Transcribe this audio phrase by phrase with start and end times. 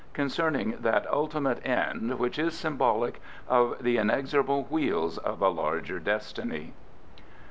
[0.13, 6.73] Concerning that ultimate end which is symbolic of the inexorable wheels of a larger Destiny.